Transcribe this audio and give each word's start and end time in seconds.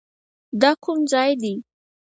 دا 0.61 0.71
کوم 0.83 0.99
ځاى 1.11 1.31
دى. 1.41 1.53